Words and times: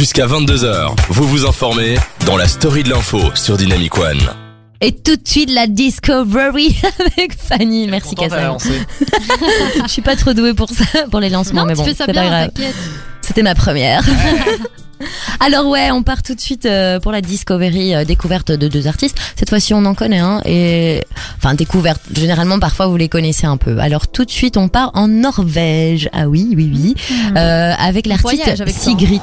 Jusqu'à 0.00 0.26
22h, 0.26 0.94
vous 1.10 1.28
vous 1.28 1.44
informez 1.44 1.98
dans 2.24 2.38
la 2.38 2.48
story 2.48 2.82
de 2.84 2.88
l'info 2.88 3.20
sur 3.34 3.58
Dynamic 3.58 3.98
One. 3.98 4.18
Et 4.80 4.92
tout 4.92 5.14
de 5.14 5.28
suite 5.28 5.50
la 5.50 5.66
Discovery 5.66 6.74
avec 7.18 7.36
Fanny. 7.38 7.86
Merci 7.86 8.14
Kassem. 8.14 8.56
Je 9.82 9.88
suis 9.88 10.00
pas 10.00 10.16
trop 10.16 10.32
douée 10.32 10.54
pour 10.54 10.70
ça, 10.70 10.86
pour 11.10 11.20
les 11.20 11.28
lancements, 11.28 11.60
Non, 11.60 11.66
mais 11.66 11.74
tu 11.74 11.80
bon, 11.80 11.84
fais 11.84 11.90
ça 11.94 12.06
c'est 12.06 12.14
pas 12.14 12.22
bien, 12.22 12.30
grave. 12.30 12.50
t'inquiète. 12.54 12.74
C'était 13.20 13.42
ma 13.42 13.54
première. 13.54 14.02
Alors 15.42 15.66
ouais, 15.68 15.90
on 15.90 16.02
part 16.02 16.22
tout 16.22 16.34
de 16.34 16.40
suite 16.40 16.66
euh, 16.66 17.00
pour 17.00 17.12
la 17.12 17.22
Discovery 17.22 17.94
euh, 17.94 18.04
découverte 18.04 18.52
de 18.52 18.68
deux 18.68 18.86
artistes. 18.86 19.16
Cette 19.36 19.48
fois-ci, 19.48 19.72
on 19.72 19.84
en 19.86 19.94
connaît 19.94 20.18
un 20.18 20.42
et 20.44 21.02
enfin 21.38 21.54
découverte. 21.54 22.02
Généralement, 22.14 22.58
parfois 22.58 22.88
vous 22.88 22.96
les 22.98 23.08
connaissez 23.08 23.46
un 23.46 23.56
peu. 23.56 23.78
Alors 23.78 24.08
tout 24.08 24.26
de 24.26 24.30
suite, 24.30 24.58
on 24.58 24.68
part 24.68 24.90
en 24.94 25.08
Norvège. 25.08 26.10
Ah 26.12 26.28
oui, 26.28 26.52
oui, 26.56 26.70
oui, 26.74 26.94
Euh, 27.36 27.72
avec 27.78 28.06
l'artiste. 28.06 28.42
Sigrid, 28.70 29.22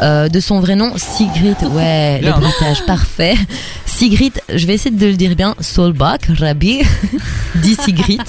euh, 0.00 0.28
de 0.28 0.40
son 0.40 0.60
vrai 0.60 0.74
nom 0.74 0.92
Sigrid. 0.96 1.56
Ouais, 1.72 2.20
le 2.22 2.30
bruitage 2.32 2.84
parfait. 2.86 3.34
Sigrid, 3.84 4.32
je 4.54 4.66
vais 4.66 4.74
essayer 4.74 4.94
de 4.94 5.06
le 5.06 5.14
dire 5.16 5.36
bien. 5.36 5.54
Solbak 5.60 6.28
Rabi, 6.38 6.78
dit 7.56 7.74
Sigrid. 7.74 8.22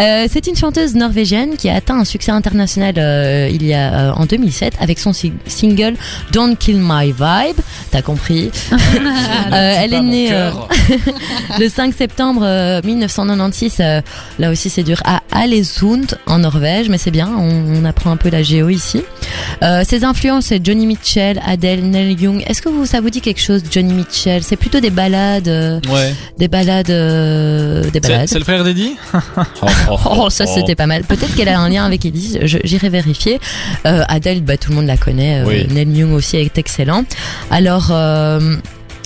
Euh, 0.00 0.26
c'est 0.30 0.46
une 0.48 0.56
chanteuse 0.56 0.94
norvégienne 0.96 1.56
qui 1.56 1.68
a 1.68 1.74
atteint 1.76 1.98
un 1.98 2.04
succès 2.04 2.32
international 2.32 2.94
euh, 2.98 3.48
il 3.52 3.64
y 3.64 3.72
a 3.72 4.08
euh, 4.10 4.12
en 4.14 4.26
2007 4.26 4.74
avec 4.80 4.98
son 4.98 5.12
si- 5.12 5.32
single 5.46 5.94
Don't 6.32 6.56
Kill 6.56 6.71
My 6.80 7.12
Vibe. 7.12 7.62
T'as 7.92 8.02
compris 8.02 8.50
Euh, 9.52 9.74
Elle 9.78 9.92
est 9.94 10.00
née 10.00 10.28
euh, 10.32 10.50
le 11.60 11.68
5 11.68 11.92
septembre 11.94 12.40
euh, 12.44 12.80
1996. 12.82 13.76
euh, 13.80 14.00
là 14.38 14.50
aussi, 14.50 14.70
c'est 14.70 14.82
dur 14.82 15.00
à 15.04 15.20
Alesund 15.30 16.16
en 16.26 16.38
Norvège, 16.38 16.88
mais 16.88 16.96
c'est 16.98 17.10
bien. 17.10 17.30
On, 17.38 17.82
on 17.82 17.84
apprend 17.84 18.10
un 18.10 18.16
peu 18.16 18.30
la 18.30 18.42
géo 18.42 18.68
ici. 18.70 19.02
Euh, 19.62 19.82
ses 19.86 20.04
influences, 20.04 20.46
c'est 20.46 20.64
Johnny 20.64 20.86
Mitchell, 20.86 21.40
Adele, 21.46 21.82
Neil 21.90 22.18
Young. 22.20 22.42
Est-ce 22.46 22.62
que 22.62 22.68
vous, 22.70 22.86
ça 22.86 23.00
vous 23.02 23.10
dit 23.10 23.20
quelque 23.20 23.40
chose, 23.40 23.62
Johnny 23.70 23.92
Mitchell? 23.92 24.42
C'est 24.42 24.56
plutôt 24.56 24.80
des 24.80 24.90
balades, 24.90 25.48
euh, 25.48 25.78
Ouais. 25.90 26.14
des 26.38 26.48
balades, 26.48 26.88
euh, 26.90 27.82
des 27.84 27.90
C'est 27.94 28.00
balades. 28.08 28.28
c'est 28.28 28.38
le 28.38 28.44
frère 28.44 28.64
d'Eddie? 28.64 28.96
Oh, 30.06 30.30
ça 30.30 30.46
c'était 30.46 30.74
pas 30.74 30.86
mal. 30.86 31.02
Peut-être 31.04 31.34
qu'elle 31.34 31.48
a 31.48 31.58
un 31.58 31.68
lien 31.68 31.84
avec 31.84 32.02
je- 32.02 32.58
j'irai 32.64 32.88
vérifier. 32.88 33.38
Euh, 33.86 34.02
Adele, 34.08 34.40
bah, 34.42 34.56
tout 34.56 34.70
le 34.70 34.76
monde 34.76 34.86
la 34.86 34.96
connaît. 34.96 35.40
Euh, 35.40 35.44
Oui. 35.46 35.66
Neil 35.70 35.88
Young 35.98 36.12
aussi 36.12 36.36
est 36.36 36.58
excellent. 36.58 37.04
Alors, 37.50 37.81
euh, 37.90 38.56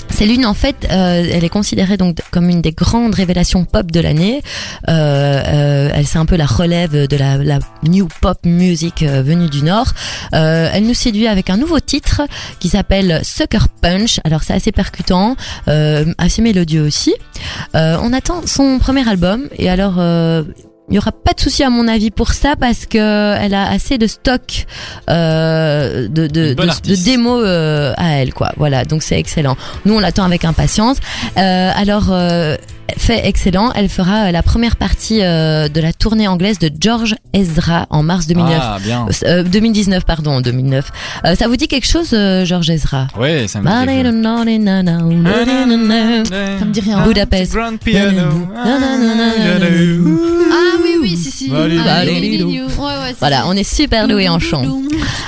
c'est 0.09 0.25
l'une 0.25 0.45
en 0.45 0.53
fait, 0.53 0.87
euh, 0.89 1.29
elle 1.31 1.43
est 1.43 1.49
considérée 1.49 1.97
donc 1.97 2.17
comme 2.31 2.49
une 2.49 2.61
des 2.61 2.71
grandes 2.71 3.13
révélations 3.13 3.65
pop 3.65 3.91
de 3.91 3.99
l'année. 3.99 4.41
Euh, 4.89 5.89
elle 5.93 6.07
c'est 6.07 6.17
un 6.17 6.25
peu 6.25 6.35
la 6.37 6.45
relève 6.45 7.07
de 7.07 7.17
la, 7.17 7.59
new 7.83 8.07
pop 8.21 8.37
music 8.45 9.03
venue 9.03 9.49
du 9.49 9.63
Nord. 9.63 9.93
Elle 10.31 10.85
nous 10.85 10.93
séduit 10.93 11.27
avec 11.27 11.49
un 11.49 11.57
nouveau 11.57 11.79
titre 11.79 12.21
qui 12.59 12.69
s'appelle 12.69 13.21
Sucker 13.23 13.67
Punch. 13.81 14.19
Alors 14.23 14.43
c'est 14.43 14.53
assez 14.53 14.71
percutant, 14.71 15.35
assez 15.67 16.41
mélodieux 16.41 16.83
aussi. 16.83 17.13
On 17.73 18.13
attend 18.13 18.41
son 18.45 18.79
premier 18.79 19.07
album 19.07 19.47
et 19.57 19.69
alors 19.69 19.99
il 20.89 20.95
y 20.95 20.97
aura 20.97 21.11
pas 21.11 21.33
de 21.33 21.39
souci 21.39 21.63
à 21.63 21.69
mon 21.69 21.87
avis 21.87 22.11
pour 22.11 22.31
ça 22.33 22.55
parce 22.55 22.85
que 22.85 22.97
elle 22.97 23.53
a 23.53 23.69
assez 23.69 23.97
de 23.97 24.07
stock 24.07 24.65
euh, 25.09 26.07
de, 26.07 26.27
de, 26.27 26.53
de, 26.53 27.03
démos 27.03 27.41
euh, 27.45 27.93
à 27.97 28.13
elle 28.19 28.33
quoi. 28.33 28.51
Voilà 28.57 28.85
donc 28.85 29.03
c'est 29.03 29.19
excellent. 29.19 29.57
Nous 29.85 29.93
on 29.95 29.99
l'attend 29.99 30.23
avec 30.23 30.45
impatience. 30.45 30.97
Euh, 31.37 31.71
alors 31.75 32.07
euh, 32.11 32.55
fait 32.97 33.27
excellent. 33.27 33.71
Elle 33.75 33.89
fera 33.89 34.27
euh, 34.27 34.31
la 34.31 34.41
première 34.43 34.77
partie 34.77 35.21
euh, 35.21 35.67
de 35.67 35.81
la 35.81 35.91
tournée 35.93 36.27
anglaise 36.27 36.59
de 36.59 36.71
George 36.79 37.15
Ezra 37.33 37.85
en 37.89 38.01
mars 38.03 38.27
2009. 38.27 38.57
Ah, 38.61 38.77
bien. 38.81 39.05
Euh, 39.25 39.43
2019 39.43 40.05
pardon 40.05 40.39
2009. 40.41 40.91
Euh, 41.25 41.35
ça 41.35 41.47
vous 41.47 41.57
dit 41.57 41.67
quelque 41.67 41.87
chose 41.87 42.11
euh, 42.13 42.45
George 42.45 42.69
Ezra? 42.69 43.07
Ouais, 43.19 43.47
ça 43.47 43.59
me 43.59 43.65
dit 43.65 43.69
quelque 43.85 44.05
chose. 44.05 44.21
Ça 46.59 46.65
me 46.65 46.71
dit 46.71 46.79
rien. 46.79 47.03
Budapest. 47.03 47.53
Grand 47.53 47.77
piano. 47.77 48.29
Voilà, 53.19 53.45
on 53.47 53.53
est 53.53 53.63
super 53.63 54.07
doué 54.07 54.29
en 54.29 54.39
chant. 54.39 54.63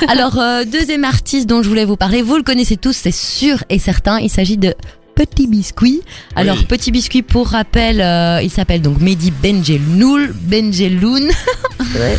Alors, 0.08 0.38
euh, 0.40 0.64
deuxième 0.66 1.04
artiste 1.04 1.48
dont 1.48 1.62
je 1.64 1.70
voulais 1.70 1.86
vous 1.86 1.98
parler, 1.98 2.22
vous 2.22 2.36
le 2.38 2.44
connaissez 2.44 2.78
tous, 2.78 2.94
c'est 2.96 3.14
sûr 3.14 3.64
et 3.70 3.80
certain, 3.80 4.20
il 4.20 4.30
s'agit 4.30 4.58
de 4.58 4.74
Petit 5.16 5.48
Biscuit. 5.48 6.02
Alors, 6.36 6.56
Oui. 6.58 6.66
Petit 6.66 6.92
Biscuit, 6.92 7.24
pour 7.24 7.50
rappel, 7.50 8.00
euh, 8.00 8.40
il 8.42 8.50
s'appelle 8.50 8.82
donc 8.82 9.02
Mehdi 9.02 9.32
Benjeloul, 9.32 10.34
Benjeloun, 10.44 11.30
Ouais. 11.96 12.18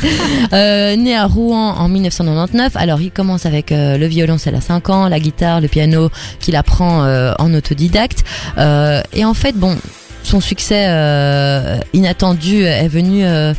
Euh, 0.52 0.96
né 0.96 1.14
à 1.16 1.26
Rouen 1.26 1.74
en 1.78 1.88
1999. 1.88 2.72
Alors, 2.76 3.00
il 3.00 3.10
commence 3.10 3.46
avec 3.46 3.72
euh, 3.72 3.96
le 3.96 4.06
violoncelle 4.06 4.54
à 4.54 4.60
5 4.60 4.90
ans, 4.90 5.08
la 5.08 5.20
guitare, 5.20 5.60
le 5.60 5.68
piano, 5.68 6.10
qu'il 6.40 6.56
apprend 6.56 7.04
euh, 7.04 7.32
en 7.38 7.54
autodidacte. 7.54 8.24
Euh, 8.58 9.00
et 9.12 9.24
en 9.24 9.34
fait, 9.34 9.52
bon, 9.56 9.76
son 10.22 10.40
succès 10.40 10.86
euh, 10.88 11.78
inattendu 11.92 12.62
est 12.64 12.88
venu... 12.88 13.24
euh, 13.24 13.54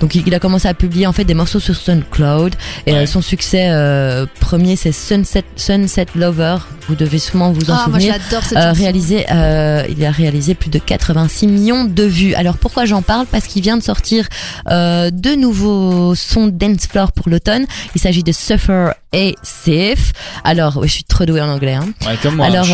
donc 0.00 0.14
il 0.14 0.34
a 0.34 0.38
commencé 0.40 0.66
à 0.66 0.74
publier 0.74 1.06
en 1.06 1.12
fait 1.12 1.24
des 1.24 1.34
morceaux 1.34 1.60
sur 1.60 1.76
SoundCloud 1.76 2.54
et 2.86 2.92
Ouais. 2.92 2.98
euh, 3.00 3.06
son 3.06 3.20
succès 3.22 3.66
euh, 3.70 4.26
premier 4.40 4.74
c'est 4.74 4.92
Sunset 4.92 5.44
Sunset 5.56 6.06
Lover. 6.16 6.56
Vous 6.88 6.94
devez 6.96 7.18
sûrement 7.18 7.52
vous 7.52 7.70
en 7.70 7.74
Ah, 7.74 7.86
moi 7.88 7.98
souvenir. 8.00 8.14
j'adore 8.24 8.42
cette 8.42 8.58
Euh, 8.58 8.68
chanson. 8.70 8.80
réalisé, 8.82 9.26
euh, 9.30 9.84
il 9.88 10.04
a 10.04 10.10
réalisé 10.10 10.54
plus 10.54 10.70
de 10.70 10.78
86 10.80 11.46
millions 11.46 11.84
de 11.84 12.02
vues. 12.02 12.34
Alors 12.34 12.56
pourquoi 12.56 12.84
j'en 12.86 13.02
parle? 13.02 13.26
Parce 13.26 13.46
qu'il 13.46 13.62
vient 13.62 13.76
de 13.76 13.82
sortir 13.82 14.26
euh, 14.70 15.10
deux 15.12 15.36
nouveaux 15.36 16.14
sons 16.14 16.48
dance 16.48 16.86
floor 16.90 17.12
pour 17.12 17.28
l'automne. 17.28 17.66
Il 17.94 18.00
s'agit 18.00 18.24
de 18.24 18.32
Suffer 18.32 18.90
et 19.12 19.36
Safe. 19.42 20.12
Alors, 20.44 20.78
ouais, 20.78 20.88
je 20.88 20.94
suis 20.94 21.04
trop 21.04 21.24
douée 21.26 21.42
en 21.42 21.48
anglais. 21.50 21.74
Hein. 21.74 21.88
Ouais, 22.06 22.16
comme 22.22 22.36
moi. 22.36 22.46
Alors, 22.46 22.66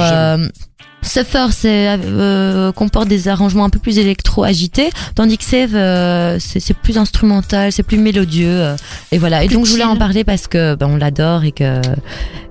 euh, 1.07 1.23
Suffer, 1.23 1.47
c'est 1.51 1.89
euh, 2.05 2.73
comporte 2.73 3.09
des 3.09 3.29
arrangements 3.29 3.65
un 3.65 3.71
peu 3.71 3.79
plus 3.79 3.99
électro 3.99 4.45
agités, 4.45 4.91
tandis 5.15 5.39
que 5.39 5.45
Save, 5.45 5.75
euh, 5.75 6.39
c'est 6.41 6.61
c'est 6.61 6.75
plus 6.75 6.99
instrumental, 6.99 7.73
c'est 7.73 7.83
plus 7.83 7.99
mélodieux, 7.99 8.49
euh, 8.49 8.77
et 9.13 9.19
voilà. 9.19 9.45
Et 9.45 9.47
Plus 9.47 9.57
donc 9.57 9.67
je 9.67 9.71
voulais 9.73 9.85
en 9.85 9.97
parler 9.97 10.25
parce 10.25 10.47
que 10.47 10.75
ben, 10.75 10.89
on 10.91 10.97
l'adore 10.97 11.45
et 11.45 11.53
que 11.53 11.81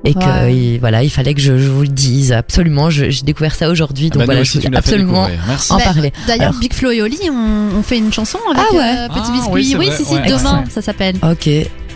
et 0.04 0.14
que 0.14 0.80
voilà, 0.80 1.04
il 1.04 1.10
fallait 1.10 1.34
que 1.34 1.42
je, 1.42 1.58
je 1.58 1.70
vous 1.70 1.82
le 1.82 1.88
dise 1.88 2.32
absolument. 2.32 2.90
J'ai 2.90 3.10
découvert 3.24 3.56
ça 3.56 3.70
aujourd'hui, 3.70 4.10
Ah 4.12 4.14
donc 4.14 4.20
bah, 4.20 4.24
nous 4.24 4.26
voilà, 4.28 4.42
aussi, 4.42 4.60
je 4.62 4.68
voulais 4.68 4.78
absolument. 4.78 5.28
Merci. 5.48 5.72
en 5.74 5.78
Bah, 5.78 5.84
parler. 5.86 6.14
D'ailleurs, 6.28 6.54
Big 6.60 6.74
Flo 6.74 6.92
et 6.92 7.02
Oli 7.02 7.18
ont, 7.32 7.78
ont 7.78 7.84
fait 7.84 7.98
une 7.98 8.14
chanson 8.14 8.38
avec 8.52 8.64
Ah 8.72 8.76
ouais. 8.76 8.82
euh, 8.84 9.08
Petit 9.10 9.20
Ah, 9.26 9.32
Biscuit. 9.34 9.52
oui, 9.54 9.66
c'est 9.72 9.78
oui, 9.78 9.90
si, 9.98 10.06
si, 10.06 10.14
Ouais, 10.14 10.28
demain, 10.28 10.64
ça 10.70 10.82
s'appelle. 10.82 11.16
Ok, 11.24 11.50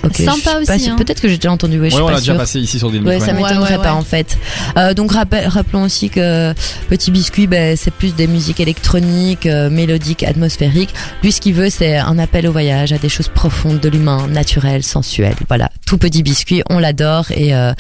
ok. 0.04 0.16
Sympa 0.18 0.60
aussi, 0.62 0.90
hein. 0.90 0.96
Peut-être 0.98 1.22
que 1.22 1.28
j'ai 1.28 1.38
déjà 1.38 1.52
entendu. 1.52 1.80
Ouais, 1.80 1.90
je 1.90 1.96
Ouais, 1.96 2.02
suis 2.02 2.02
on 2.02 2.06
pas 2.08 2.14
l'a 2.14 2.20
déjà 2.20 2.36
passé 2.36 2.60
ici 2.60 2.78
sur 2.80 2.92
des 2.92 3.00
Ouais, 3.00 3.20
ça 3.20 3.34
m'étonnerait 3.34 3.72
ouais, 3.72 3.78
ouais. 3.78 3.84
pas 3.84 3.94
en 3.94 4.04
fait. 4.04 4.38
Euh, 4.78 4.94
donc 4.94 5.12
rappel- 5.14 5.48
rappelons 5.48 5.84
aussi 5.84 6.10
que 6.10 6.54
Petit 6.90 7.12
Biscuit, 7.12 7.48
ben, 7.48 7.76
c'est 7.78 7.92
plus 7.94 8.16
des 8.16 8.28
musiques 8.28 8.60
électroniques, 8.60 9.46
euh, 9.46 9.70
mélodiques, 9.70 10.24
atmosphériques. 10.24 10.94
Lui, 11.24 11.32
ce 11.32 11.42
qu'il 11.42 11.54
veut, 11.54 11.70
c'est 11.70 11.98
un 11.98 12.18
appel 12.20 12.48
au 12.48 12.52
voyage, 12.52 12.94
à 12.94 12.98
des 12.98 13.10
choses 13.10 13.28
profondes 13.28 13.80
de 13.80 13.90
l'humain, 13.90 14.28
naturel, 14.28 14.84
sensuel. 14.84 15.36
Voilà, 15.48 15.70
tout 15.90 15.98
Petit 15.98 16.22
Biscuit, 16.22 16.62
on 16.70 16.78
l'adore 16.78 17.32
et 17.32 17.56
euh, 17.56 17.74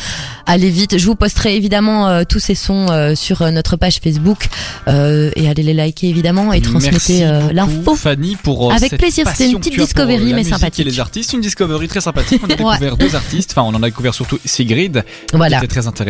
allez 0.47 0.71
vite. 0.71 0.97
Je 0.97 1.05
vous 1.05 1.13
posterai 1.13 1.55
évidemment 1.55 2.07
euh, 2.09 2.23
tous 2.27 2.39
ces 2.39 2.55
sons 2.55 2.87
euh, 2.89 3.13
sur 3.13 3.43
euh, 3.43 3.51
notre 3.51 3.75
page 3.75 3.99
Facebook 4.03 4.47
euh, 4.87 5.29
et 5.35 5.47
allez 5.47 5.61
les 5.61 5.75
liker 5.75 6.09
évidemment 6.09 6.51
et 6.51 6.59
transmettez 6.59 7.23
euh, 7.27 7.51
l'info. 7.53 7.93
Fanny 7.95 8.35
pour 8.41 8.71
euh, 8.71 8.73
Avec 8.73 8.97
plaisir, 8.97 9.27
c'était 9.27 9.51
une 9.51 9.59
petite 9.59 9.77
discovery, 9.79 10.33
mais 10.33 10.43
sympathique. 10.43 10.87
Et 10.87 10.89
les 10.89 10.99
artistes, 10.99 11.33
une 11.33 11.41
discovery 11.41 11.87
très 11.87 12.01
sympathique. 12.01 12.41
On 12.43 12.47
a 12.49 12.55
découvert 12.55 12.97
deux 12.97 13.15
artistes. 13.15 13.51
Enfin, 13.55 13.61
on 13.61 13.75
en 13.77 13.83
a 13.83 13.85
découvert 13.89 14.15
surtout 14.15 14.39
Sigrid, 14.43 15.03
qui 15.29 15.35
Voilà. 15.37 15.57
était 15.59 15.67
très 15.67 15.85
intéressant. 15.85 16.05